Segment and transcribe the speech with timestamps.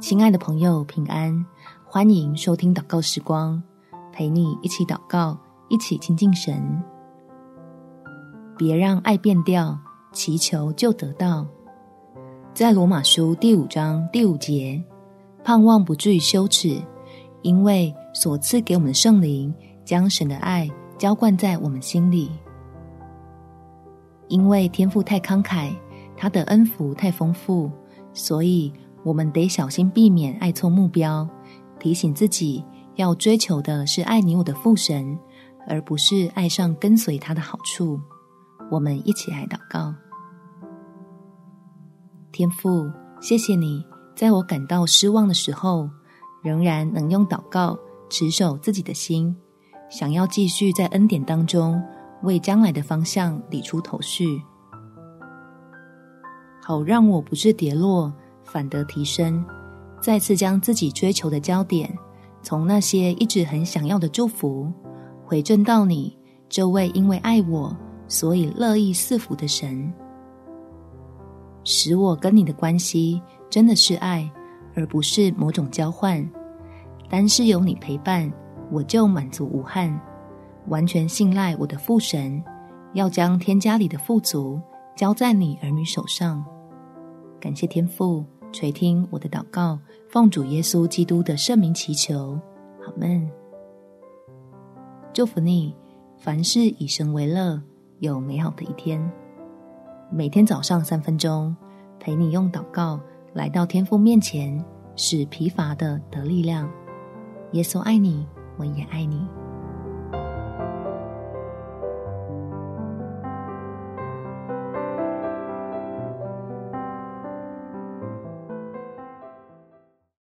[0.00, 1.44] 亲爱的朋友，平安！
[1.84, 3.60] 欢迎收听祷告时光，
[4.12, 5.36] 陪你一起祷告，
[5.68, 6.80] 一起亲近神。
[8.56, 9.76] 别让爱变调，
[10.12, 11.44] 祈求就得到。
[12.54, 14.80] 在罗马书第五章第五节，
[15.42, 16.80] 盼望不至于羞耻，
[17.42, 19.52] 因为所赐给我们的圣灵
[19.84, 22.30] 将神的爱浇灌在我们心里。
[24.28, 25.74] 因为天父太慷慨，
[26.16, 27.68] 他的恩福太丰富，
[28.12, 28.72] 所以。
[29.04, 31.28] 我们得小心避免爱错目标，
[31.78, 35.18] 提醒自己要追求的是爱你我的父神，
[35.66, 38.00] 而不是爱上跟随他的好处。
[38.70, 39.92] 我们一起来祷告：
[42.30, 43.84] 天父，谢谢你
[44.14, 45.90] 在我感到失望的时候，
[46.42, 47.76] 仍然能用祷告
[48.08, 49.36] 持守自己的心，
[49.90, 51.82] 想要继续在恩典当中
[52.22, 54.40] 为将来的方向理出头绪，
[56.62, 58.12] 好让我不是跌落。
[58.52, 59.42] 反得提升，
[59.98, 61.90] 再次将自己追求的焦点，
[62.42, 64.70] 从那些一直很想要的祝福，
[65.24, 66.14] 回正到你
[66.50, 67.74] 这位因为爱我，
[68.06, 69.90] 所以乐意赐福的神，
[71.64, 74.30] 使我跟你的关系真的是爱，
[74.74, 76.22] 而不是某种交换。
[77.08, 78.30] 单是有你陪伴，
[78.70, 79.98] 我就满足无憾，
[80.68, 82.42] 完全信赖我的父神，
[82.92, 84.60] 要将天家里的富足
[84.94, 86.44] 交在你儿女手上。
[87.40, 88.24] 感谢天父。
[88.52, 92.38] 垂听我的祷告，奉主耶稣基督的圣名祈求，
[92.84, 93.28] 阿们。
[95.12, 95.74] 祝福你，
[96.18, 97.60] 凡事以神为乐，
[98.00, 99.10] 有美好的一天。
[100.10, 101.56] 每天早上三分钟，
[101.98, 103.00] 陪你用祷告
[103.32, 104.62] 来到天父面前，
[104.96, 106.70] 使疲乏的得力量。
[107.52, 108.26] 耶稣爱你，
[108.58, 109.26] 我也爱你。